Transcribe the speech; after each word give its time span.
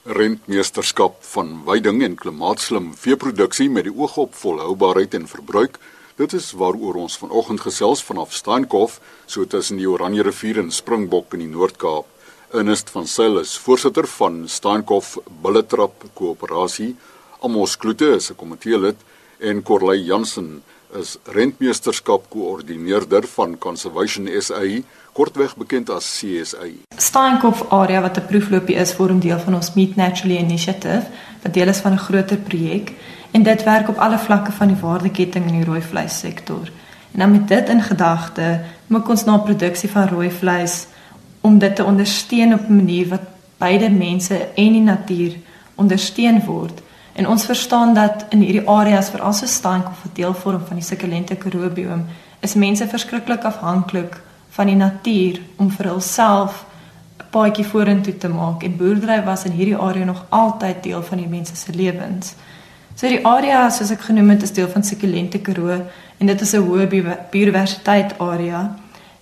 Rentmeesterskap 0.00 1.18
van 1.28 1.58
veiding 1.66 1.98
en 2.00 2.14
klimaatslim 2.16 2.86
veeproduksie 2.96 3.66
met 3.68 3.84
die 3.84 3.92
oog 3.92 4.14
op 4.22 4.38
volhoubaarheid 4.40 5.12
en 5.18 5.26
verbruik. 5.28 5.76
Dit 6.16 6.32
is 6.32 6.46
waaroor 6.56 6.96
ons 7.02 7.18
vanoggend 7.20 7.60
gesels 7.60 8.00
vanaf 8.08 8.32
Steenkof, 8.32 8.94
so 9.26 9.44
tussen 9.44 9.76
die 9.76 9.88
Oranje 9.90 10.24
rivier 10.24 10.62
en 10.62 10.72
Springbok 10.72 11.36
in 11.36 11.44
die 11.44 11.50
Noord-Kaap. 11.52 12.08
Ernest 12.56 12.88
van 12.96 13.04
Sail 13.04 13.42
is 13.42 13.58
voorsitter 13.60 14.08
van 14.08 14.46
Steenkof 14.48 15.18
Bulletrap 15.42 16.08
Koöperasie. 16.16 16.94
Amos 17.44 17.76
Kloete 17.76 18.14
is 18.16 18.30
'n 18.30 18.40
komiteelid 18.40 18.96
en 19.38 19.62
Corley 19.62 19.98
Jansen 19.98 20.62
is 20.98 21.16
rentmeesterskap 21.24 22.24
koördineerder 22.32 23.26
van 23.34 23.58
Conservation 23.58 24.28
SA, 24.42 24.62
kortweg 25.12 25.56
bekend 25.56 25.90
as 25.90 26.08
CSA. 26.18 26.66
Steenkop 26.96 27.66
area 27.70 28.00
wat 28.00 28.16
'n 28.16 28.26
proefloopie 28.26 28.76
is 28.76 28.92
vorm 28.92 29.20
deel 29.20 29.38
van 29.38 29.54
ons 29.54 29.74
Meet 29.74 29.96
Naturally 29.96 30.38
Initiative, 30.38 31.06
wat 31.42 31.54
deel 31.54 31.68
is 31.68 31.80
van 31.80 31.92
'n 31.92 31.98
groter 31.98 32.36
projek 32.36 32.92
en 33.30 33.42
dit 33.42 33.62
werk 33.64 33.88
op 33.88 33.96
alle 33.96 34.18
vlakke 34.18 34.52
van 34.52 34.68
die 34.68 34.80
waardeketting 34.80 35.46
in 35.46 35.56
die 35.56 35.64
rooi 35.64 35.82
vleis 35.82 36.18
sektor. 36.18 36.70
En 37.12 37.30
met 37.30 37.48
dit 37.48 37.68
in 37.68 37.82
gedagte, 37.82 38.60
maak 38.86 39.08
ons 39.08 39.24
na 39.24 39.38
produksie 39.38 39.90
van 39.90 40.08
rooi 40.08 40.30
vleis 40.30 40.86
om 41.40 41.58
dit 41.58 41.76
te 41.76 41.84
ondersteun 41.84 42.54
op 42.54 42.68
'n 42.68 42.76
manier 42.76 43.08
wat 43.08 43.22
beide 43.58 43.90
mense 43.90 44.34
en 44.54 44.72
die 44.72 44.80
natuur 44.80 45.32
ondersteun 45.74 46.44
word. 46.44 46.80
En 47.20 47.28
ons 47.28 47.44
verstaan 47.44 47.94
dat 47.94 48.24
in 48.28 48.40
hierdie 48.40 48.68
areas 48.68 49.10
veral 49.12 49.32
so 49.36 49.46
stank 49.46 49.88
of 49.88 50.04
'n 50.04 50.10
deel 50.12 50.34
vorm 50.34 50.62
van 50.66 50.76
die 50.76 50.84
sukulente 50.84 51.34
karoo-bioom 51.36 52.06
is 52.40 52.54
mense 52.54 52.86
verskriklik 52.88 53.42
afhanklik 53.44 54.20
van 54.48 54.66
die 54.66 54.76
natuur 54.76 55.40
om 55.56 55.70
vir 55.70 55.86
hulself 55.86 56.64
'n 57.18 57.24
paadjie 57.30 57.66
vorentoe 57.66 58.16
te 58.16 58.28
maak 58.28 58.62
en 58.62 58.76
boerdery 58.76 59.24
was 59.24 59.44
in 59.44 59.52
hierdie 59.52 59.76
area 59.76 60.04
nog 60.04 60.24
altyd 60.28 60.82
deel 60.82 61.02
van 61.02 61.18
die 61.18 61.26
mense 61.26 61.56
se 61.56 61.72
lewens. 61.72 62.34
So 62.94 63.08
die 63.08 63.26
area 63.26 63.70
soos 63.70 63.90
ek 63.90 64.00
genoem 64.00 64.30
het 64.30 64.42
is 64.42 64.52
deel 64.52 64.68
van 64.68 64.84
sukulente 64.84 65.38
karoo 65.38 65.80
en 66.18 66.26
dit 66.26 66.40
is 66.40 66.54
'n 66.54 66.66
hoë 66.66 66.86
biodiversiteit 67.30 68.18
area 68.18 68.76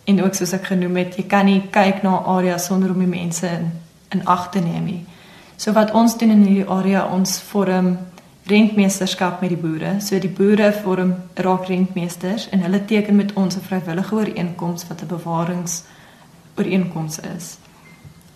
en 0.04 0.24
ook 0.24 0.34
soos 0.34 0.52
ek 0.52 0.64
genoem 0.64 0.96
het, 0.96 1.16
jy 1.16 1.26
kan 1.26 1.44
nie 1.44 1.62
kyk 1.70 2.02
na 2.02 2.10
'n 2.10 2.24
area 2.24 2.58
sonder 2.58 2.90
om 2.90 2.98
die 2.98 3.18
mense 3.18 3.46
in, 3.46 3.72
in 4.08 4.26
ag 4.26 4.50
te 4.50 4.58
neem 4.58 4.84
nie. 4.84 5.04
So 5.58 5.72
wat 5.74 5.90
ons 5.90 6.14
doen 6.18 6.30
in 6.30 6.44
hierdie 6.46 6.68
area, 6.70 7.00
ons 7.10 7.40
vorm 7.50 7.96
rentmeesterskap 8.46 9.40
met 9.42 9.50
die 9.50 9.58
boere. 9.58 9.96
So 10.00 10.18
die 10.22 10.30
boere 10.30 10.70
vorm 10.84 11.16
raak 11.34 11.66
rentmeesters 11.66 12.46
en 12.54 12.62
hulle 12.62 12.78
teken 12.86 13.16
met 13.18 13.32
ons 13.34 13.56
'n 13.56 13.66
vrywillige 13.66 14.14
ooreenkoms 14.14 14.86
wat 14.88 15.02
'n 15.02 15.06
bewarings 15.06 15.82
ooreenkoms 16.56 17.18
is. 17.36 17.58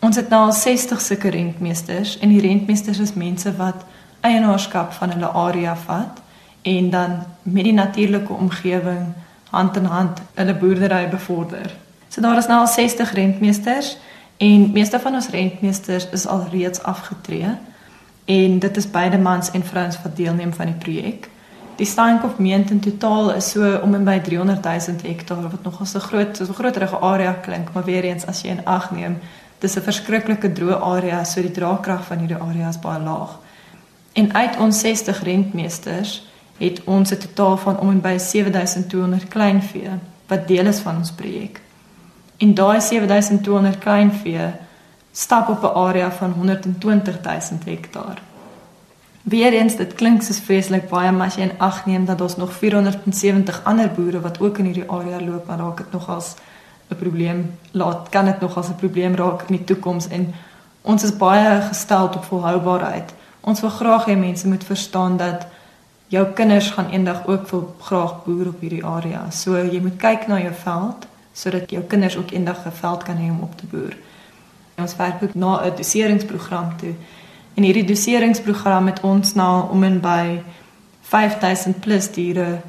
Ons 0.01 0.17
het 0.17 0.29
nou 0.29 0.41
al 0.47 0.53
60 0.53 1.01
sulke 1.01 1.29
rentmeesters 1.29 2.19
en 2.19 2.29
die 2.29 2.41
rentmeesters 2.41 2.98
is 2.98 3.14
mense 3.14 3.57
wat 3.57 3.84
eienaarskap 4.20 4.92
van 4.92 5.11
hulle 5.11 5.29
area 5.29 5.77
vat 5.77 6.23
en 6.62 6.91
dan 6.91 7.11
met 7.42 7.64
die 7.64 7.73
natuurlike 7.73 8.33
omgewing 8.33 9.14
hand 9.51 9.77
in 9.77 9.84
hand 9.84 10.19
hulle 10.34 10.55
boerdery 10.55 11.09
bevorder. 11.09 11.75
So 12.09 12.20
daar 12.20 12.36
is 12.36 12.47
nou 12.47 12.61
al 12.61 12.67
60 12.67 13.12
rentmeesters 13.12 13.97
En 14.43 14.73
meeste 14.73 14.98
van 15.01 15.15
ons 15.15 15.29
rentmeesters 15.29 16.09
is 16.11 16.27
al 16.27 16.47
reeds 16.51 16.83
afgetree 16.83 17.51
en 18.25 18.59
dit 18.59 18.77
is 18.77 18.91
beide 18.91 19.19
mans 19.19 19.51
en 19.51 19.65
vrouens 19.65 19.98
wat 20.03 20.17
deelneem 20.17 20.53
van 20.55 20.67
die 20.67 20.75
projek. 20.75 21.29
Die 21.77 21.87
Steenkop 21.87 22.39
meent 22.39 22.70
in 22.70 22.81
totaal 22.81 23.33
is 23.35 23.53
so 23.55 23.79
om 23.83 23.95
en 23.95 24.05
by 24.05 24.19
300 24.20 24.65
000 24.65 25.07
hektaar 25.07 25.47
wat 25.47 25.63
nogal 25.63 25.87
so 25.87 26.03
groot 26.03 26.37
so 26.37 26.45
'n 26.45 26.59
groterige 26.59 26.98
area 26.98 27.33
klink, 27.33 27.73
maar 27.73 27.85
weer 27.85 28.05
eens 28.05 28.27
as 28.27 28.43
jy 28.43 28.48
in 28.48 28.65
ag 28.65 28.91
neem, 28.91 29.19
dis 29.59 29.77
'n 29.77 29.81
verskriklike 29.81 30.53
droë 30.53 30.81
area, 30.81 31.25
so 31.25 31.41
die 31.41 31.51
draagkrag 31.51 32.05
van 32.05 32.19
hierdie 32.19 32.43
area 32.43 32.69
is 32.69 32.79
baie 32.79 33.01
laag. 33.01 33.39
En 34.13 34.35
uit 34.35 34.57
ons 34.59 34.81
60 34.81 35.23
rentmeesters 35.23 36.23
het 36.59 36.85
ons 36.85 37.11
'n 37.11 37.19
totaal 37.19 37.57
van 37.57 37.79
om 37.79 37.91
en 37.91 38.01
by 38.01 38.19
7200 38.19 39.29
kleinvee 39.29 39.91
wat 40.27 40.48
deel 40.48 40.67
is 40.67 40.79
van 40.79 40.97
ons 40.97 41.11
projek. 41.11 41.61
En 42.42 42.55
daai 42.55 42.80
7200 42.80 43.79
kleinvee 43.79 44.51
stap 45.13 45.48
op 45.48 45.63
'n 45.63 45.77
area 45.79 46.11
van 46.13 46.35
120000 46.36 47.64
hektaar. 47.64 48.23
Weereens 49.23 49.77
dit 49.77 49.95
klink 49.95 50.23
soos 50.23 50.41
vreeslik 50.41 50.89
baie 50.89 51.13
maar 51.13 51.27
as 51.27 51.35
jy 51.35 51.42
in 51.42 51.58
ag 51.58 51.86
neem 51.86 52.05
dat 52.05 52.20
ons 52.20 52.36
nog 52.36 52.52
470 52.52 53.61
ander 53.64 53.91
boere 53.91 54.20
wat 54.20 54.41
ook 54.41 54.58
in 54.58 54.64
hierdie 54.64 54.91
area 54.91 55.20
loop, 55.20 55.47
dan 55.47 55.58
raak 55.58 55.77
dit 55.77 55.92
nogals 55.92 56.35
'n 56.91 56.97
probleem. 56.97 57.58
Laat 57.70 58.08
kan 58.08 58.25
dit 58.25 58.41
nogals 58.41 58.69
'n 58.69 58.75
probleem 58.75 59.14
raak 59.14 59.42
in 59.42 59.57
die 59.57 59.64
toekoms 59.64 60.08
en 60.08 60.35
ons 60.81 61.02
is 61.02 61.17
baie 61.17 61.61
gestel 61.61 62.05
op 62.05 62.25
volhoubaarheid. 62.25 63.14
Ons 63.41 63.61
wil 63.61 63.70
graag 63.70 64.07
hê 64.07 64.17
mense 64.17 64.48
moet 64.48 64.64
verstaan 64.64 65.17
dat 65.17 65.47
jou 66.07 66.27
kinders 66.27 66.70
gaan 66.70 66.91
eendag 66.91 67.27
ook 67.27 67.48
wil 67.48 67.77
graag 67.81 68.25
boer 68.25 68.47
op 68.47 68.61
hierdie 68.61 68.85
area. 68.85 69.31
So 69.31 69.57
jy 69.57 69.81
moet 69.81 69.97
kyk 69.97 70.27
na 70.27 70.41
jou 70.41 70.55
veld 70.55 71.07
sodat 71.33 71.70
jou 71.70 71.83
kinders 71.83 72.17
ook 72.17 72.31
eendag 72.31 72.67
'n 72.67 72.70
veld 72.70 73.03
kan 73.03 73.17
hê 73.17 73.31
om 73.31 73.43
op 73.43 73.57
te 73.57 73.67
boer. 73.67 73.97
En 74.75 74.83
ons 74.83 74.97
werk 74.97 75.23
ook 75.23 75.35
na 75.35 75.65
'n 75.65 75.77
doseringsprogram 75.77 76.77
toe. 76.77 76.95
En 77.55 77.63
hierdie 77.63 77.85
doseringsprogram 77.85 78.87
het 78.87 79.01
ons 79.01 79.35
nou 79.35 79.70
om 79.70 79.83
en 79.85 80.01
by 80.01 80.41
5000 81.01 81.81
plus 81.81 82.11
diere 82.11 82.61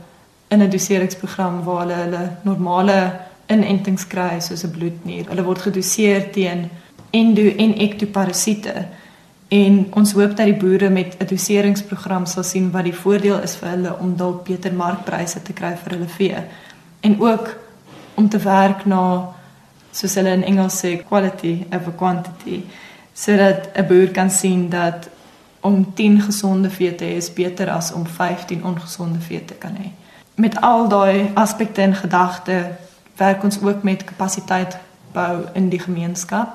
in 0.48 0.62
'n 0.62 0.70
doseringsprogram 0.70 1.64
waar 1.64 1.80
hulle 1.80 1.94
hulle 1.94 2.32
normale 2.42 3.20
inentings 3.46 4.08
kry 4.08 4.40
soos 4.40 4.64
'n 4.64 4.72
bloednier. 4.72 5.26
Hulle 5.28 5.44
word 5.44 5.62
gedoseer 5.62 6.32
teen 6.32 6.70
endo 7.10 7.48
en 7.58 7.78
ektoparasiete. 7.78 8.86
En 9.48 9.88
ons 9.94 10.12
hoop 10.12 10.36
dat 10.38 10.46
die 10.46 10.58
boere 10.58 10.90
met 10.90 11.16
'n 11.20 11.26
doseringsprogram 11.26 12.26
sal 12.26 12.44
sien 12.44 12.72
wat 12.72 12.84
die 12.84 12.96
voordeel 12.96 13.40
is 13.42 13.56
vir 13.56 13.70
hulle 13.70 13.98
om 14.00 14.16
dalk 14.16 14.44
beter 14.44 14.74
markpryse 14.74 15.42
te 15.42 15.54
kry 15.54 15.76
vir 15.84 15.92
hulle 15.92 16.08
vee. 16.08 16.38
En 17.00 17.22
ook 17.22 17.56
om 18.16 18.30
te 18.30 18.38
werk 18.38 18.86
na 18.86 19.34
soos 19.92 20.16
hulle 20.16 20.30
in 20.30 20.44
Engels 20.44 20.80
sê 20.80 20.96
quality 21.08 21.66
over 21.74 21.94
quantity 21.98 22.64
sodat 23.14 23.70
'n 23.76 23.88
boer 23.88 24.12
kan 24.12 24.30
sien 24.30 24.70
dat 24.70 25.10
om 25.62 25.94
10 25.94 26.22
gesonde 26.22 26.70
vee 26.70 26.96
te 26.96 27.06
hê 27.06 27.16
is 27.16 27.34
beter 27.34 27.70
as 27.70 27.92
om 27.92 28.06
15 28.06 28.64
ongesonde 28.64 29.20
vee 29.20 29.46
te 29.46 29.54
kan 29.54 29.72
hê. 29.72 29.92
Met 30.36 30.62
al 30.62 30.88
daai 30.88 31.32
aspekte 31.34 31.82
in 31.82 31.96
gedagte 31.96 32.72
werk 33.16 33.44
ons 33.44 33.62
ook 33.62 33.84
met 33.84 34.04
kapasiteit 34.04 34.78
bou 35.12 35.46
in 35.54 35.70
die 35.70 35.80
gemeenskap 35.80 36.48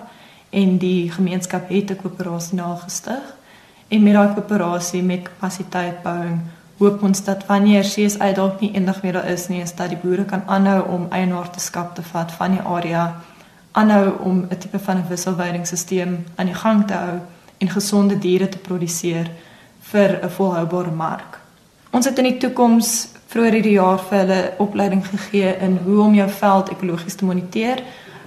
en 0.50 0.78
die 0.78 1.12
gemeenskap 1.12 1.68
het 1.68 1.90
'n 1.90 1.96
koöperasie 1.96 2.54
nagestig 2.54 3.24
en 3.88 4.02
met 4.02 4.12
daai 4.12 4.34
koöperasie 4.34 5.02
met 5.02 5.22
kapasiteitbouing 5.22 6.40
hoop 6.78 7.02
ons 7.02 7.24
dat 7.24 7.46
wanneer 7.46 7.82
CSI 7.82 8.32
dalk 8.34 8.60
nie 8.60 8.70
eendag 8.74 9.02
meer 9.02 9.18
daar 9.18 9.30
is 9.30 9.48
nie, 9.48 9.62
is 9.62 9.74
dat 9.74 9.90
die 9.90 9.98
boere 9.98 10.24
kan 10.24 10.44
aanhou 10.46 10.82
om 10.94 11.08
eienaarskap 11.10 11.94
te 11.94 12.02
vat 12.12 12.32
van 12.32 12.54
die 12.54 12.62
area, 12.62 13.16
aanhou 13.72 14.14
om 14.22 14.46
'n 14.50 14.58
tipe 14.58 14.78
van 14.78 14.96
'n 14.96 15.08
wisselwydingstelsel 15.08 16.16
aan 16.36 16.46
die 16.46 16.54
gang 16.54 16.86
te 16.86 16.94
hou 16.94 17.18
en 17.58 17.68
gesonde 17.68 18.18
diere 18.18 18.48
te 18.48 18.58
produseer 18.58 19.30
vir 19.80 20.18
'n 20.22 20.30
volhoubare 20.30 20.90
mark. 20.90 21.38
Ons 21.90 22.04
het 22.04 22.18
in 22.18 22.24
die 22.24 22.36
toekoms 22.36 23.08
vroeër 23.26 23.52
hierdie 23.52 23.76
jaar 23.76 23.98
vir 23.98 24.18
hulle 24.18 24.52
opleiding 24.58 25.06
gegee 25.06 25.56
in 25.60 25.78
hoe 25.84 26.00
om 26.00 26.14
jou 26.14 26.28
veld 26.30 26.70
ekologies 26.70 27.14
te 27.14 27.24
moniteer, 27.24 27.82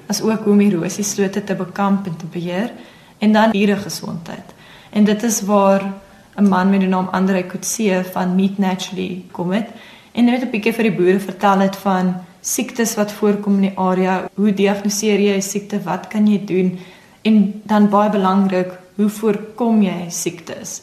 asook 0.07 0.43
hoe 0.43 0.53
om 0.53 0.59
erosie 0.59 1.03
slote 1.03 1.43
te 1.43 1.55
bekamp 1.55 2.07
en 2.07 2.17
te 2.17 2.25
beheer 2.25 2.71
en 3.19 3.31
dan 3.31 3.51
diere 3.51 3.75
gesondheid. 3.75 4.53
En 4.89 5.03
dit 5.03 5.23
is 5.23 5.41
waar 5.41 5.93
'n 6.41 6.49
man 6.49 6.69
met 6.69 6.79
die 6.79 6.89
naam 6.89 7.07
Andre 7.11 7.43
Kutse 7.43 8.03
van 8.11 8.35
Meat 8.35 8.57
Naturally 8.57 9.23
kom 9.31 9.51
het 9.51 9.69
en 10.11 10.25
net 10.25 10.41
'n 10.41 10.49
bietjie 10.49 10.73
vir 10.73 10.83
die 10.83 10.97
boere 10.97 11.19
vertel 11.19 11.59
het 11.59 11.75
van 11.75 12.15
siektes 12.41 12.95
wat 12.95 13.11
voorkom 13.11 13.55
in 13.55 13.61
die 13.69 13.77
area, 13.77 14.29
hoe 14.35 14.53
diagnoseer 14.53 15.19
jy 15.19 15.35
'n 15.37 15.41
siekte, 15.41 15.83
wat 15.83 16.07
kan 16.07 16.27
jy 16.27 16.45
doen 16.45 16.79
en 17.21 17.61
dan 17.65 17.89
baie 17.89 18.09
belangrik, 18.09 18.71
hoe 18.95 19.09
voorkom 19.09 19.81
jy 19.83 20.09
siektes? 20.09 20.81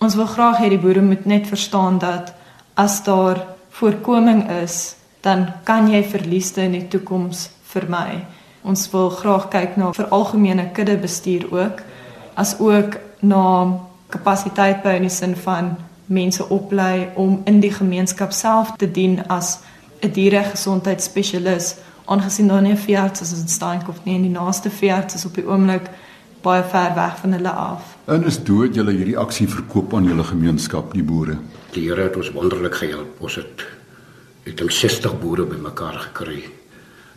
Ons 0.00 0.14
wil 0.14 0.26
graag 0.26 0.58
hê 0.58 0.68
die 0.68 0.78
boere 0.78 1.02
moet 1.02 1.24
net 1.24 1.46
verstaan 1.46 1.98
dat 1.98 2.34
as 2.74 3.02
daar 3.04 3.46
voorkoming 3.70 4.50
is, 4.62 4.94
dan 5.20 5.52
kan 5.64 5.90
jy 5.90 6.02
verliese 6.02 6.62
in 6.62 6.72
die 6.72 6.88
toekoms 6.88 7.50
vermy. 7.62 8.24
Ons 8.62 8.90
wil 8.90 9.10
graag 9.10 9.48
kyk 9.48 9.76
na 9.76 9.92
vir 9.92 10.08
algemene 10.08 10.70
kudde 10.72 10.96
bestuur 10.96 11.46
ook 11.52 11.80
as 12.34 12.58
ook 12.58 12.96
na 13.20 13.80
kapasiteit 14.10 14.82
by 14.82 14.96
in 14.98 15.06
die 15.08 15.14
sin 15.14 15.36
van 15.36 15.76
mense 16.10 16.48
oplei 16.48 17.08
om 17.14 17.40
in 17.46 17.60
die 17.62 17.72
gemeenskap 17.72 18.32
self 18.32 18.72
te 18.76 18.90
dien 18.90 19.20
as 19.28 19.58
'n 20.02 20.12
dieregesondheidsspesialis 20.12 21.74
aangesien 22.04 22.48
daar 22.48 22.62
nie 22.62 22.76
veearts 22.76 23.20
is 23.20 23.32
in 23.32 23.48
Steenkop 23.48 24.04
nie 24.04 24.14
en 24.14 24.22
die 24.22 24.30
naaste 24.30 24.70
veearts 24.70 25.14
is 25.14 25.24
op 25.24 25.34
die 25.34 25.46
oomblik 25.46 25.90
baie 26.42 26.64
ver 26.72 26.94
weg 26.94 27.18
van 27.20 27.32
hulle 27.32 27.50
af. 27.50 27.96
En 28.04 28.24
is 28.24 28.42
dood 28.42 28.74
julle 28.74 28.92
hierdie 28.96 29.18
aksie 29.18 29.48
verkoop 29.48 29.94
aan 29.94 30.08
julle 30.08 30.24
gemeenskap 30.24 30.92
die 30.92 31.04
boere. 31.04 31.36
Die 31.74 31.88
Here 31.88 32.02
het 32.08 32.16
ons 32.16 32.32
wonderlik 32.32 32.74
gehelp. 32.74 33.20
Ons 33.20 33.34
het 33.34 33.66
het 34.44 34.62
ons 34.64 34.78
60 34.78 35.18
boere 35.20 35.44
bymekaar 35.46 35.98
gekry 36.08 36.44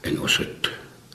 en 0.02 0.20
ons 0.22 0.38
het 0.38 0.70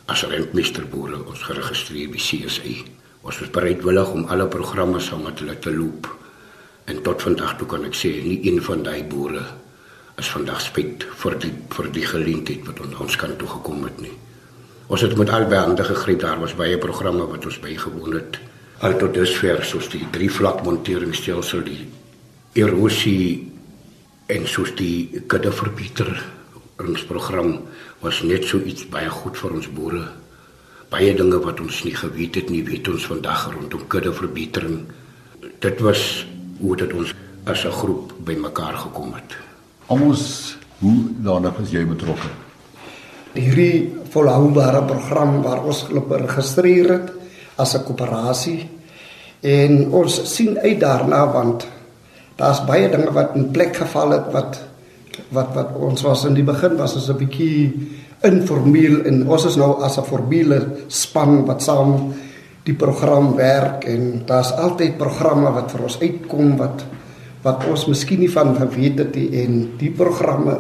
as 0.06 0.25
rentmeester 0.25 0.86
boere 0.88 1.20
ons 1.28 1.42
geregistreer 1.42 2.08
by 2.08 2.16
CSA 2.16 2.97
Ons 3.22 3.40
was 3.42 3.50
bereidwillig 3.54 4.12
om 4.14 4.28
alle 4.32 4.46
programme 4.46 5.00
saam 5.00 5.24
met 5.26 5.40
hulle 5.42 5.58
te 5.58 5.72
loop. 5.74 6.08
En 6.88 7.02
tot 7.02 7.22
vandag 7.22 7.56
toe 7.58 7.66
kan 7.68 7.84
ek 7.88 7.96
sê 7.98 8.12
nie 8.24 8.38
een 8.46 8.62
van 8.64 8.84
daai 8.86 9.02
boere 9.04 9.44
is 10.18 10.30
vandag 10.34 10.58
spyt 10.62 11.04
vir 11.20 11.36
die 11.38 11.52
vir 11.74 11.88
die 11.94 12.06
geleentheid 12.06 12.64
wat 12.66 12.80
ons 13.04 13.16
kan 13.20 13.36
toe 13.38 13.48
gekom 13.48 13.84
het 13.86 14.00
nie. 14.02 14.14
Ons 14.88 15.04
het 15.04 15.14
met 15.20 15.30
albei 15.30 15.60
hande 15.60 15.84
gegryp 15.84 16.22
daar 16.24 16.40
was 16.40 16.56
baie 16.58 16.78
programme 16.80 17.26
wat 17.28 17.44
ons 17.46 17.60
bygewoon 17.62 18.16
het. 18.16 18.38
Al 18.82 18.96
tot 18.98 19.14
dusver 19.14 19.62
soos 19.66 19.90
die 19.92 20.06
drie 20.14 20.30
vlak 20.32 20.64
monteringsstelsel 20.66 21.62
die 21.66 21.84
erosie 22.58 23.46
en 24.26 24.46
soos 24.48 24.74
die 24.78 25.22
kudde 25.30 25.52
verbeter 25.54 26.10
ons 26.78 27.04
program 27.06 27.54
was 28.02 28.22
net 28.22 28.46
so 28.46 28.62
iets 28.62 28.86
baie 28.90 29.10
goed 29.10 29.38
vir 29.38 29.54
ons 29.58 29.70
boere. 29.74 30.04
Baie 30.88 31.12
dinge 31.12 31.37
wat 31.44 31.58
ons 31.61 31.82
nie 31.85 31.93
geweet 31.93 32.38
het 32.40 32.49
nie, 32.49 32.62
weet 32.64 32.88
ons 32.88 33.05
vandag 33.11 33.50
rondom 33.52 33.82
kudde 33.93 34.12
verbetering. 34.17 34.79
Dit 35.61 35.82
was 35.85 36.25
hoe 36.62 36.76
dit 36.81 36.93
ons 36.96 37.12
as 37.44 37.64
'n 37.64 37.73
groep 37.73 38.14
bymekaar 38.25 38.76
gekom 38.76 39.12
het. 39.12 39.37
Ons 39.87 40.56
hoe 40.81 40.99
daarna 41.20 41.52
was 41.58 41.70
jy 41.70 41.85
betrokke? 41.85 42.29
Hierdie 43.35 43.94
volhoubare 44.11 44.82
program 44.82 45.43
waar 45.43 45.64
ons 45.64 45.82
geregistreer 45.82 46.88
het 46.88 47.12
as 47.56 47.75
'n 47.75 47.85
koöperasie 47.85 48.69
en 49.40 49.90
ons 49.93 50.35
sien 50.35 50.58
uit 50.58 50.81
daarna 50.81 51.32
want 51.32 51.67
daar's 52.37 52.64
baie 52.64 52.88
dinge 52.88 53.12
wat 53.12 53.35
in 53.35 53.50
plek 53.50 53.76
geval 53.76 54.11
het 54.11 54.32
wat 54.32 54.67
wat 55.30 55.54
wat 55.54 55.74
ons 55.76 56.02
was 56.02 56.24
in 56.24 56.34
die 56.34 56.46
begin 56.46 56.76
was 56.76 56.94
ons 56.94 57.08
'n 57.10 57.18
bietjie 57.18 57.88
informeel 58.24 59.04
en 59.06 59.28
ons 59.28 59.44
is 59.44 59.56
nou 59.56 59.82
as 59.82 59.98
'n 59.98 60.04
formele 60.04 60.58
span 60.88 61.44
wat 61.46 61.62
saam 61.62 62.14
die 62.64 62.74
program 62.74 63.34
werk 63.36 63.84
en 63.84 64.22
daar's 64.26 64.52
altyd 64.52 64.98
programme 64.98 65.50
wat 65.50 65.70
vir 65.72 65.82
ons 65.82 66.00
uitkom 66.00 66.56
wat 66.56 66.84
wat 67.42 67.64
ons 67.70 67.86
miskien 67.86 68.20
nie 68.20 68.32
van 68.32 68.56
geweet 68.56 68.98
het 68.98 69.14
nie 69.14 69.42
en 69.44 69.70
die 69.78 69.90
programme 69.90 70.58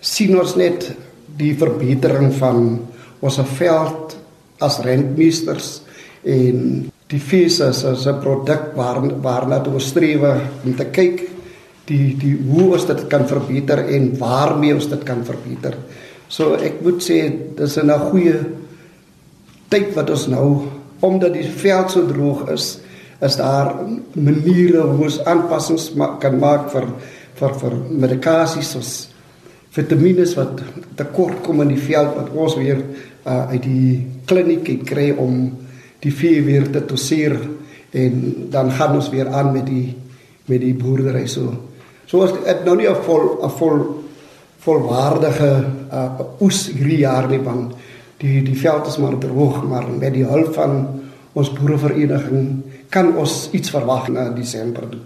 sien 0.00 0.38
ons 0.40 0.56
net 0.56 0.96
die 1.36 1.54
verbetering 1.54 2.32
van 2.32 2.80
ons 3.20 3.40
veld 3.58 4.16
as 4.60 4.80
rentmeesters 4.80 5.82
en 6.24 6.90
die 7.10 7.20
fees 7.20 7.60
is 7.60 8.06
'n 8.06 8.20
produk 8.20 8.74
waar 8.76 9.00
waarna 9.22 9.60
toe 9.60 9.80
streef 9.80 10.20
om 10.64 10.74
te 10.76 10.84
kyk 10.84 11.39
die 11.90 12.14
die 12.18 12.36
hoe 12.48 12.70
ons 12.76 12.86
dit 12.88 13.02
kan 13.10 13.26
verbeter 13.28 13.82
en 13.90 14.12
waarmee 14.18 14.76
ons 14.76 14.88
dit 14.90 15.02
kan 15.06 15.24
verbeter. 15.26 15.76
So 16.30 16.54
ek 16.54 16.82
moet 16.84 17.02
sê 17.02 17.18
dis 17.58 17.76
'n 17.76 17.90
goeie 18.10 18.38
tyd 19.68 19.94
wat 19.94 20.10
ons 20.10 20.28
nou 20.28 20.66
omdat 21.00 21.32
die 21.32 21.48
veld 21.48 21.90
so 21.90 22.06
droog 22.06 22.50
is, 22.52 22.78
is 23.20 23.36
daar 23.36 23.74
maniere 24.14 24.82
hoe 24.82 25.04
ons 25.04 25.20
aanpassings 25.24 25.94
ma 25.96 26.18
kan 26.20 26.38
maak 26.38 26.70
vir 26.72 26.86
vir 27.40 27.54
vir 27.60 27.74
medikasies 27.90 28.72
soos 28.74 29.08
vitamiene 29.72 30.26
wat 30.36 30.60
tekort 30.98 31.42
kom 31.42 31.62
in 31.62 31.72
die 31.74 31.80
veld 31.80 32.16
wat 32.16 32.30
ons 32.34 32.56
weer 32.58 32.82
uh, 33.26 33.48
uit 33.54 33.62
die 33.62 34.06
kliniek 34.26 34.84
kry 34.86 35.10
om 35.16 35.56
die 36.02 36.12
vee 36.12 36.42
weer 36.42 36.66
te 36.72 36.82
toseer 36.84 37.36
en 37.92 38.14
dan 38.50 38.70
gaan 38.70 38.96
ons 38.98 39.10
weer 39.10 39.28
aan 39.28 39.52
met 39.52 39.66
die 39.66 39.96
met 40.50 40.60
die 40.60 40.74
boerdery 40.74 41.26
so. 41.30 41.52
So 42.10 42.24
as 42.26 42.32
dit 42.34 42.64
nou 42.66 42.76
nie 42.76 42.88
'n 42.88 43.02
vol 43.06 43.38
'n 43.42 43.50
vol 43.50 43.78
volwaardige 44.60 45.64
uh, 45.92 46.20
oes 46.40 46.66
hierdie 46.66 46.98
jaar 46.98 47.28
nie 47.28 47.38
want 47.38 47.72
die 48.18 48.42
die 48.42 48.58
veld 48.58 48.86
is 48.86 48.98
maar 48.98 49.18
droog 49.18 49.62
maar 49.62 49.86
met 49.88 50.12
die 50.12 50.24
hulp 50.24 50.54
van 50.54 51.00
ons 51.32 51.52
boerevereniging 51.52 52.62
kan 52.90 53.16
ons 53.16 53.48
iets 53.52 53.70
verwag 53.70 54.08
na 54.08 54.28
Desember 54.28 54.88
toe. 54.88 55.00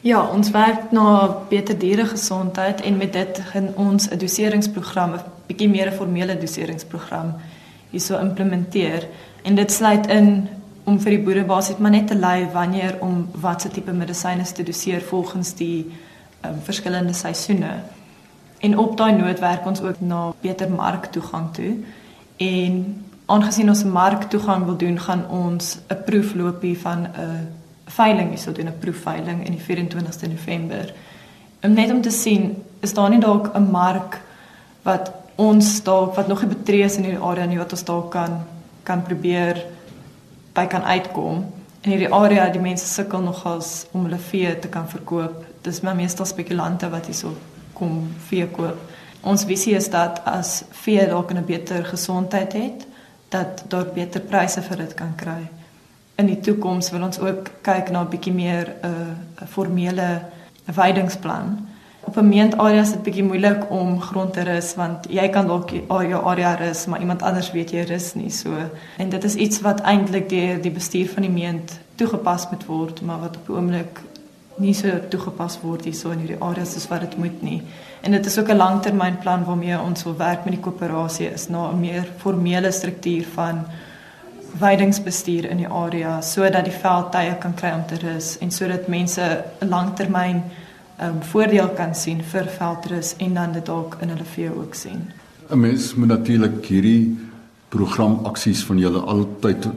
Ja, 0.00 0.30
ons 0.30 0.50
werk 0.50 0.92
na 0.92 1.36
beter 1.48 1.78
dieregesondheid 1.78 2.80
en 2.80 2.96
met 2.96 3.12
dit 3.12 3.40
gaan 3.52 3.68
ons 3.74 4.10
'n 4.10 4.18
doseringsprogram, 4.18 5.14
'n 5.14 5.20
bietjie 5.46 5.68
meer 5.68 5.88
'n 5.88 5.96
formele 5.96 6.38
doseringsprogram 6.38 7.34
hierso 7.90 8.18
implementeer 8.18 9.08
En 9.44 9.54
dit 9.54 9.72
sluit 9.72 10.06
in 10.06 10.48
om 10.84 10.96
vir 11.00 11.16
die 11.16 11.22
boere 11.24 11.44
basies 11.44 11.80
maar 11.80 11.92
net 11.92 12.06
te 12.08 12.16
lei 12.16 12.46
wanneer 12.52 12.96
om 13.04 13.26
watse 13.40 13.68
tipe 13.72 13.92
medisyne 13.92 14.44
te 14.44 14.64
doseer 14.64 15.04
volgens 15.04 15.52
die 15.58 15.92
um, 16.46 16.60
verskillende 16.62 17.12
seisoene. 17.12 17.72
En 18.58 18.78
op 18.78 18.96
daai 18.96 19.12
noot 19.12 19.40
werk 19.40 19.66
ons 19.66 19.80
ook 19.80 20.00
na 20.00 20.32
beter 20.40 20.70
marktoegang 20.70 21.52
toe. 21.52 21.72
En 22.36 23.04
aangesien 23.26 23.68
ons 23.68 23.84
marktoegang 23.84 24.64
wil 24.64 24.76
doen, 24.76 25.00
gaan 25.00 25.28
ons 25.28 25.78
'n 25.88 26.02
proefloopie 26.04 26.78
van 26.78 27.06
'n 27.06 27.48
veiling 27.86 28.28
hierso 28.28 28.52
doen, 28.52 28.66
'n 28.66 28.78
proefveiling 28.78 29.46
in 29.46 29.52
die 29.52 29.60
24ste 29.60 30.28
November. 30.28 30.94
Om 31.62 31.72
net 31.72 31.90
om 31.90 32.00
te 32.00 32.10
sien, 32.10 32.62
is 32.80 32.94
daar 32.94 33.10
nie 33.10 33.20
dalk 33.20 33.50
'n 33.54 33.70
mark 33.70 34.20
wat 34.82 35.12
ons 35.34 35.82
dalk 35.82 36.14
wat 36.14 36.28
nog 36.28 36.40
nie 36.40 36.54
betree 36.54 36.84
is 36.84 36.96
in 36.96 37.04
hierdie 37.04 37.22
area 37.22 37.46
nie 37.46 37.58
wat 37.58 37.72
ons 37.72 37.84
dalk 37.84 38.10
kan 38.10 38.44
kan 38.84 39.02
probeer 39.02 39.64
by 40.54 40.66
kan 40.66 40.82
uitkom. 40.82 41.44
In 41.84 41.92
hierdie 41.92 42.08
area 42.16 42.46
die 42.48 42.62
mense 42.64 42.86
sukkel 42.88 43.20
nogals 43.20 43.82
om 43.92 44.06
hulle 44.06 44.16
vee 44.30 44.54
te 44.56 44.70
kan 44.72 44.86
verkoop. 44.88 45.42
Dis 45.66 45.82
maar 45.84 45.96
meestal 45.98 46.24
spekulante 46.24 46.88
wat 46.88 47.10
hierso 47.10 47.34
kom 47.76 48.06
vee 48.30 48.46
koop. 48.48 48.78
Ons 49.20 49.44
visie 49.44 49.74
is 49.76 49.90
dat 49.92 50.22
as 50.24 50.62
vee 50.84 51.04
dalk 51.10 51.34
'n 51.34 51.44
beter 51.44 51.84
gesondheid 51.84 52.52
het, 52.52 52.86
dat 53.28 53.64
daar 53.68 53.92
beter 53.92 54.20
pryse 54.20 54.62
vir 54.62 54.76
dit 54.76 54.94
kan 54.94 55.12
kry. 55.16 55.50
In 56.16 56.26
die 56.26 56.40
toekoms 56.40 56.90
wil 56.90 57.02
ons 57.02 57.18
ook 57.18 57.50
kyk 57.62 57.90
na 57.90 58.00
'n 58.00 58.08
bietjie 58.08 58.32
meer 58.32 58.66
'n 58.82 58.88
uh, 59.42 59.48
formele 59.48 60.22
veidingsplan 60.66 61.68
op 62.06 62.16
'n 62.16 62.28
meent 62.28 62.56
area 62.58 62.80
is 62.80 62.90
dit 62.90 63.02
bietjie 63.02 63.24
moeilik 63.24 63.70
om 63.70 64.00
grond 64.00 64.32
te 64.32 64.42
rus 64.42 64.74
want 64.74 65.06
jy 65.08 65.28
kan 65.28 65.46
dalk 65.46 65.70
jou 65.88 66.24
area 66.24 66.54
rus 66.54 66.86
maar 66.86 67.00
iemand 67.00 67.22
anders 67.22 67.52
weet 67.52 67.70
jy 67.70 67.82
rus 67.82 68.14
nie 68.14 68.30
so. 68.30 68.50
En 68.96 69.08
dit 69.08 69.24
is 69.24 69.34
iets 69.34 69.60
wat 69.60 69.80
eintlik 69.80 70.28
deur 70.28 70.62
die 70.62 70.70
bestuur 70.70 71.08
van 71.08 71.22
die 71.22 71.30
meent 71.30 71.78
toegepas 71.94 72.50
moet 72.50 72.66
word 72.66 73.02
maar 73.02 73.20
wat 73.20 73.36
op 73.36 73.48
oomblik 73.48 74.00
nie 74.56 74.74
so 74.74 74.88
toegepas 75.08 75.58
word 75.62 75.84
hier 75.84 75.94
so 75.94 76.10
in 76.10 76.18
hierdie 76.18 76.40
areas 76.40 76.72
soos 76.72 76.88
wat 76.88 77.00
dit 77.00 77.16
moet 77.18 77.42
nie. 77.42 77.62
En 78.00 78.10
dit 78.10 78.26
is 78.26 78.38
ook 78.38 78.48
'n 78.48 78.56
langtermynplan 78.56 79.44
waarmee 79.44 79.80
ons 79.80 80.02
wil 80.04 80.16
werk 80.16 80.44
met 80.44 80.54
die 80.54 80.62
koöperasie 80.62 81.32
is 81.32 81.48
na 81.48 81.70
'n 81.70 81.80
meer 81.80 82.06
formele 82.16 82.70
struktuur 82.70 83.24
van 83.34 83.66
weidingsbestuur 84.58 85.50
in 85.50 85.56
die 85.56 85.68
area 85.68 86.20
sodat 86.20 86.64
die 86.64 86.78
veldtye 86.82 87.34
kan 87.38 87.54
kry 87.54 87.72
om 87.74 87.86
te 87.86 87.98
rus 88.06 88.38
en 88.38 88.50
sodat 88.50 88.88
mense 88.88 89.44
'n 89.60 89.68
langtermyn 89.68 90.42
um, 91.00 91.22
voordeel 91.22 91.68
kan 91.76 91.94
sien 91.94 92.22
vir 92.22 92.48
veldrus 92.58 93.14
en 93.18 93.34
dan 93.34 93.52
dit 93.52 93.66
dalk 93.66 93.96
in 94.00 94.08
hulle 94.14 94.28
vee 94.34 94.50
ook 94.50 94.74
sien. 94.74 95.10
'n 95.50 95.60
Mens 95.60 95.94
moet 95.94 96.08
natuurlik 96.08 96.64
hierdie 96.66 97.16
programaksies 97.68 98.64
van 98.64 98.78
julle 98.78 98.98
altyd 98.98 99.68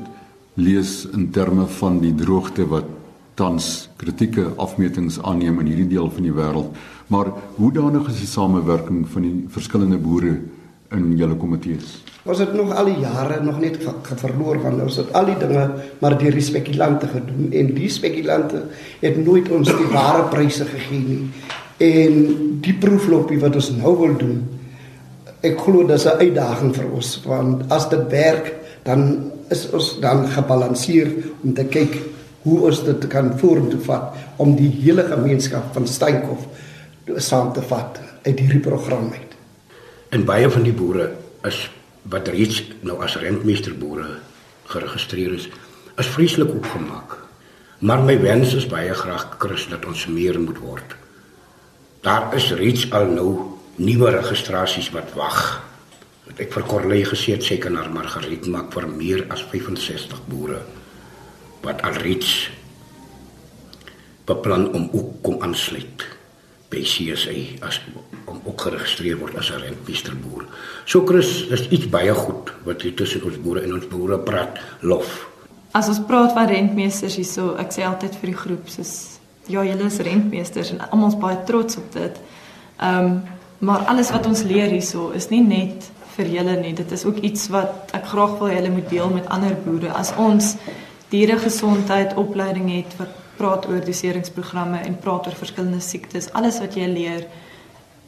lees 0.53 1.05
in 1.13 1.29
terme 1.31 1.65
van 1.67 1.99
die 1.99 2.15
droogte 2.15 2.67
wat 2.67 2.85
tans 3.33 3.89
kritieke 3.97 4.53
afmetings 4.57 5.19
aanneem 5.21 5.59
in 5.59 5.65
hierdie 5.65 5.87
deel 5.87 6.09
van 6.09 6.23
die 6.23 6.33
wêreld. 6.33 6.75
Maar 7.07 7.31
hoe 7.55 7.71
danig 7.71 8.07
is 8.09 8.19
die 8.19 8.27
samewerking 8.27 9.05
van 9.09 9.21
die 9.21 9.45
verskillende 9.53 9.97
boere 9.97 10.39
in 10.95 11.15
julle 11.19 11.35
komitees? 11.39 11.97
Ons 12.27 12.41
het 12.43 12.53
nog 12.55 12.73
al 12.75 12.89
die 12.91 12.99
jare 12.99 13.39
nog 13.43 13.59
net 13.63 13.77
verloor 14.19 14.59
want 14.63 14.81
ons 14.83 14.99
het 14.99 15.13
al 15.15 15.29
die 15.29 15.37
dinge 15.39 15.63
maar 16.01 16.17
die 16.19 16.43
spekulante 16.43 17.07
gedoen 17.07 17.53
en 17.55 17.71
die 17.75 17.89
spekulante 17.89 18.63
het 18.99 19.17
nooit 19.23 19.49
ons 19.51 19.71
die 19.71 19.89
ware 19.93 20.27
pryse 20.31 20.67
gegee 20.67 20.99
nie. 20.99 21.23
En 21.77 22.13
die 22.63 22.75
proeflopie 22.75 23.39
wat 23.39 23.55
ons 23.55 23.71
nou 23.77 23.93
wil 24.01 24.15
doen, 24.19 24.37
ek 25.45 25.59
glo 25.61 25.85
dis 25.87 26.05
'n 26.05 26.19
uitdaging 26.19 26.75
vir 26.75 26.91
ons 26.91 27.21
want 27.25 27.71
as 27.71 27.89
dit 27.89 28.11
werk, 28.11 28.53
dan 28.83 29.31
is 29.49 29.69
ons 29.71 29.99
dan 29.99 30.27
gebalanseer 30.27 31.11
om 31.43 31.53
te 31.53 31.63
kyk 31.63 31.95
hoe 32.43 32.59
ons 32.69 32.83
dit 32.83 33.07
kan 33.07 33.31
vorentoe 33.39 33.79
vat 33.79 34.15
om 34.37 34.55
die 34.55 34.71
hele 34.83 35.03
gemeenskap 35.03 35.73
van 35.75 35.87
Steenkof 35.87 36.47
saam 37.17 37.53
te 37.53 37.61
vat 37.61 37.99
uit 38.25 38.39
hierdie 38.39 38.63
program 38.63 39.11
uit. 39.11 39.26
En 40.09 40.23
baie 40.23 40.49
van 40.49 40.63
die 40.63 40.75
boere 40.75 41.09
is 41.47 41.65
wat 42.07 42.29
reeds 42.31 42.61
nou 42.87 42.95
as 43.03 43.17
rentmeesterboere 43.19 44.07
geregistreer 44.71 45.33
is, 45.35 45.49
is 45.99 46.11
vreeslik 46.13 46.53
opgemaak. 46.53 47.17
Maar 47.83 48.03
my 48.03 48.15
wens 48.21 48.53
is 48.55 48.69
baie 48.71 48.93
graag 48.95 49.35
Chris 49.41 49.67
dat 49.67 49.85
ons 49.85 50.07
meer 50.07 50.39
moet 50.39 50.59
word. 50.63 50.95
Daar 52.07 52.31
is 52.37 52.51
reeds 52.55 52.87
al 52.95 53.11
nou 53.11 53.29
nuwe 53.75 54.13
registrasies 54.15 54.89
wat 54.95 55.11
wag. 55.19 55.41
Wat 56.27 56.39
ek 56.39 56.55
vir 56.55 56.67
Corley 56.71 57.03
gesê 57.07 57.35
het 57.35 57.43
seker 57.43 57.73
na 57.73 57.83
Margriet 57.91 58.47
maak 58.51 58.71
vir 58.75 58.87
meer 58.87 59.25
as 59.33 59.43
65 59.51 60.23
boere 60.31 60.63
wat 61.65 61.81
al 61.83 61.97
reeds 61.99 62.47
beplan 64.27 64.69
om 64.71 64.87
ook 64.93 65.17
kom 65.25 65.41
aansluit 65.43 66.05
by 66.69 66.81
CSA 66.83 67.65
as 67.67 67.79
om 68.25 68.41
ook 68.43 68.61
geregistreer 68.61 69.17
word 69.17 69.37
as 69.37 69.51
'n 69.51 69.61
rentmeesterboer. 69.61 70.45
So 70.85 71.05
Chris, 71.05 71.47
dis 71.47 71.67
iets 71.69 71.89
baie 71.89 72.13
goed 72.13 72.51
wat 72.63 72.81
hier 72.81 72.93
tussen 72.93 73.23
ons 73.23 73.41
boere 73.41 73.61
en 73.61 73.73
ons 73.73 73.87
boere 73.87 74.19
praat 74.19 74.59
lof. 74.81 75.27
as 75.71 75.87
ons 75.87 75.99
praat 76.07 76.33
van 76.33 76.47
rentmeesters 76.47 77.15
hierso, 77.15 77.55
ek 77.55 77.71
sê 77.71 77.83
altyd 77.85 78.15
vir 78.15 78.31
die 78.31 78.37
groep 78.37 78.69
soos 78.69 79.19
ja, 79.47 79.63
julle 79.63 79.85
is 79.87 79.99
rentmeesters 79.99 80.71
en 80.71 80.81
almal 80.89 81.13
is 81.13 81.19
baie 81.21 81.37
trots 81.45 81.77
op 81.77 81.91
dit. 81.93 82.21
Ehm 82.79 83.05
um, 83.05 83.23
maar 83.59 83.87
alles 83.89 84.11
wat 84.13 84.27
ons 84.29 84.43
leer 84.43 84.69
hierso 84.69 85.09
is 85.17 85.31
nie 85.31 85.41
net 85.41 85.87
vir 86.15 86.27
julle 86.29 86.59
nie. 86.59 86.73
Dit 86.77 86.91
is 86.93 87.05
ook 87.05 87.17
iets 87.25 87.47
wat 87.49 87.89
ek 87.97 88.05
graag 88.05 88.35
wil 88.37 88.51
julle 88.53 88.69
moet 88.69 88.89
deel 88.89 89.09
met 89.09 89.29
ander 89.33 89.55
boere. 89.65 89.89
As 89.97 90.11
ons 90.17 90.51
dieregesondheid 91.09 92.13
opleiding 92.21 92.69
het 92.75 92.93
wat 92.99 93.15
praat 93.37 93.67
oor 93.69 93.83
doseringsprogramme 93.85 94.79
en 94.85 94.97
praat 94.99 95.27
oor 95.27 95.37
verskillende 95.37 95.81
siektes, 95.83 96.31
alles 96.33 96.59
wat 96.63 96.75
jy 96.75 96.87
leer 96.91 97.27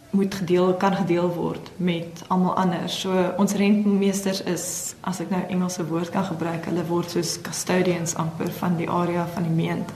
moet 0.09 0.36
gedeel 0.36 0.74
kan 0.74 0.95
gedeel 0.95 1.29
word 1.33 1.69
met 1.77 2.24
almal 2.27 2.55
anders. 2.57 2.95
So 3.03 3.13
ons 3.38 3.53
rentmeesters 3.53 4.41
is 4.50 4.65
as 5.05 5.21
ek 5.21 5.29
nou 5.29 5.41
Engelse 5.53 5.86
woord 5.86 6.09
kan 6.13 6.25
gebruik, 6.25 6.65
hulle 6.65 6.86
word 6.89 7.13
soos 7.13 7.36
custodians 7.45 8.15
amper 8.17 8.50
van 8.57 8.77
die 8.79 8.89
area 8.89 9.27
van 9.36 9.45
die 9.45 9.53
meent. 9.53 9.93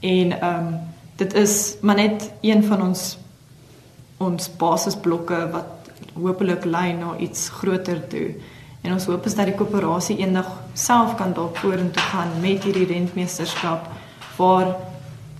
En 0.00 0.36
ehm 0.40 0.72
um, 0.72 0.74
dit 1.14 1.34
is 1.38 1.76
maar 1.80 1.94
net 1.94 2.32
een 2.42 2.64
van 2.66 2.82
ons 2.82 3.02
ons 4.18 4.48
basisblokke 4.58 5.36
wat 5.52 5.90
hopelik 6.14 6.64
lei 6.64 6.92
na 6.92 7.12
iets 7.22 7.48
groter 7.54 8.00
toe. 8.08 8.32
En 8.82 8.92
ons 8.92 9.06
hoop 9.06 9.26
is 9.26 9.36
dat 9.38 9.46
die 9.46 9.54
koöperasie 9.54 10.16
eendag 10.18 10.48
self 10.74 11.14
kan 11.20 11.32
dalk 11.32 11.56
vorentoe 11.62 12.02
gaan 12.10 12.34
met 12.40 12.64
hierdie 12.66 12.88
rentmeesterskap 12.90 13.86
waar 14.36 14.76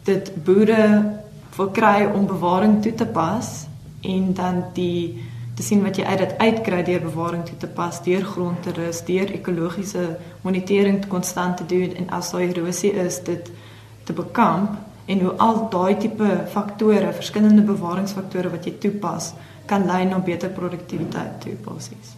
dit 0.05 0.33
boere 0.45 1.13
wil 1.57 1.71
kry 1.71 2.05
om 2.05 2.27
bewaring 2.27 2.83
toe 2.83 2.95
te 2.95 3.07
pas 3.07 3.67
en 4.03 4.35
dan 4.35 4.65
die 4.75 5.23
te 5.55 5.63
sien 5.63 5.85
wat 5.85 5.99
jy 5.99 6.05
uit 6.05 6.19
dit 6.19 6.33
uitkry 6.39 6.81
deur 6.83 7.05
bewaring 7.05 7.45
toe 7.47 7.57
te 7.63 7.69
pas, 7.71 8.01
deur 8.03 8.25
grond 8.27 8.63
te 8.63 8.73
rus, 8.75 9.05
deur 9.07 9.31
ekologiese 9.37 10.17
monitering 10.43 11.05
konstant 11.09 11.61
te 11.61 11.67
doen 11.71 11.95
en 11.95 12.11
as 12.17 12.33
daai 12.35 12.49
erosie 12.49 12.91
is 13.05 13.21
dit 13.23 13.51
te 14.05 14.13
bekamp 14.13 14.75
en 15.07 15.21
hoe 15.21 15.35
al 15.47 15.67
daai 15.71 15.97
tipe 16.01 16.31
faktore, 16.51 17.13
verskillende 17.13 17.63
bewaringsfaktore 17.63 18.51
wat 18.51 18.67
jy 18.67 18.75
toepas, 18.83 19.33
kan 19.71 19.87
lei 19.87 20.05
na 20.09 20.19
beter 20.19 20.51
produktiwiteit 20.53 21.41
toe 21.45 21.57
basies. 21.65 22.17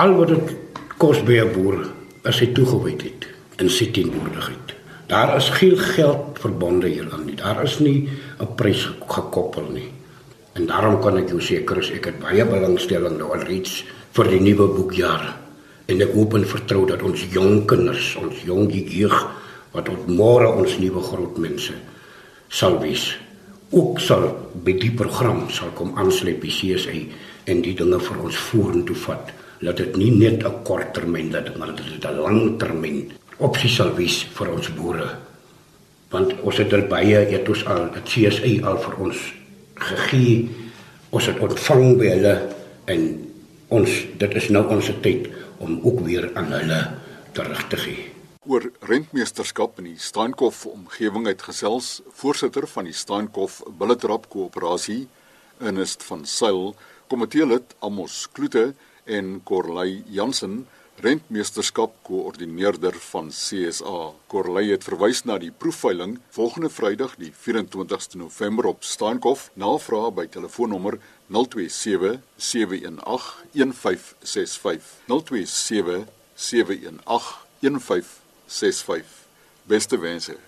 Al 0.00 0.16
wat 0.16 0.32
dit 0.32 0.54
kos 0.98 1.22
by 1.26 1.42
'n 1.42 1.52
boer 1.52 1.90
as 2.24 2.40
hy 2.40 2.52
toegewy 2.54 2.96
het 3.02 3.26
in 3.58 3.68
sy 3.68 3.90
teenwoordigheid. 3.90 4.81
Daar 5.06 5.36
is 5.36 5.48
geen 5.48 5.78
geld 5.78 6.38
verbonde 6.40 6.88
hieraan 6.88 7.24
nie. 7.26 7.34
Daar 7.34 7.62
is 7.62 7.78
nie 7.78 8.08
'n 8.40 8.54
prys 8.54 8.88
gekoppel 9.08 9.66
nie. 9.72 9.90
En 10.52 10.66
daarom 10.66 11.00
kan 11.00 11.16
ek 11.16 11.28
jou 11.28 11.40
sê 11.40 11.64
Chris, 11.64 11.90
ek 11.90 12.04
het 12.04 12.18
baie 12.20 12.44
belangstelling 12.44 13.18
nou 13.18 13.32
alreeds 13.32 13.84
vir 14.12 14.28
die 14.28 14.40
nuwe 14.40 14.66
boekjaar. 14.76 15.36
En 15.86 16.00
ek 16.00 16.12
hoop 16.12 16.34
en 16.34 16.44
vertrou 16.44 16.86
dat 16.86 17.02
ons 17.02 17.24
jong 17.32 17.64
kinders, 17.66 18.16
ons 18.16 18.42
jong 18.44 18.68
jeug 18.72 19.16
wat 19.72 19.84
tot 19.84 20.06
môre 20.06 20.52
ons 20.52 20.78
nuwe 20.78 21.00
groot 21.00 21.38
mense 21.38 21.72
sal 22.52 22.76
wees, 22.82 23.16
ook 23.72 24.00
sal 24.00 24.26
by 24.64 24.74
die 24.76 24.92
program 24.92 25.46
sal 25.48 25.70
kom 25.74 25.94
aansluit 25.96 26.40
by 26.42 26.50
CSA 26.52 26.92
en 27.48 27.62
die 27.64 27.72
dinge 27.74 27.98
vir 27.98 28.18
ons 28.20 28.36
vorentoe 28.36 28.96
vat. 29.06 29.32
Laat 29.64 29.76
dit 29.76 29.96
nie 29.96 30.10
net 30.10 30.44
'n 30.44 30.62
korttermyn 30.64 31.30
dat 31.30 31.56
maar 31.56 31.72
dit 31.74 32.04
'n 32.04 32.20
langtermyn 32.20 33.12
opsie 33.42 33.70
sal 33.70 33.92
wees 33.98 34.22
vir 34.36 34.52
ons 34.54 34.70
boere. 34.76 35.08
Want 36.12 36.34
ons 36.44 36.58
het 36.60 36.72
al 36.76 36.86
baie 36.90 37.22
etos 37.36 37.64
al, 37.66 37.88
dit 37.94 38.10
CSA 38.14 38.52
al 38.68 38.80
vir 38.84 38.98
ons 39.06 39.22
gegee. 39.90 40.36
Ons 41.12 41.28
het 41.28 41.40
ontvang 41.44 41.96
by 42.00 42.10
hulle 42.14 42.34
en 42.92 43.06
ons 43.72 44.00
dit 44.20 44.36
is 44.40 44.48
nou 44.52 44.64
ons 44.74 44.90
tyd 45.04 45.28
om 45.62 45.78
ook 45.82 46.02
weer 46.06 46.28
aan 46.36 46.52
hulle 46.52 46.80
terug 47.36 47.64
te 47.72 47.80
gee. 47.80 48.08
Oor 48.42 48.64
rentmeesterskap 48.88 49.78
in 49.78 49.92
die 49.92 50.00
Steenkof 50.02 50.64
omgewing 50.66 51.28
het 51.30 51.44
gesels 51.46 52.00
voorsitter 52.18 52.66
van 52.66 52.88
die 52.90 52.96
Steenkof 52.96 53.60
Bulletrap 53.78 54.26
koöperasie 54.32 55.06
Ernest 55.62 56.02
van 56.02 56.24
Sail, 56.26 56.72
komiteelid 57.06 57.76
Amos 57.78 58.26
Kloete 58.34 58.72
en 59.06 59.36
Corley 59.46 60.02
Jansen 60.10 60.64
rentmeesterskap 61.02 61.94
koördineerder 62.06 62.94
van 63.10 63.28
CSA. 63.28 64.12
Corley 64.30 64.68
het 64.70 64.84
verwys 64.86 65.24
na 65.26 65.38
die 65.42 65.50
proefveiling 65.50 66.18
volgende 66.30 66.70
Vrydag 66.70 67.16
die 67.18 67.32
24ste 67.34 68.20
November 68.20 68.68
op 68.70 68.86
Steenkof. 68.86 69.48
Navraag 69.58 70.14
by 70.14 70.26
telefoonnommer 70.30 71.00
027 71.26 72.20
718 72.36 73.74
1565. 73.82 74.94
027 75.10 76.06
718 76.34 77.02
1565. 77.58 79.20
Beste 79.66 79.98
wense. 79.98 80.42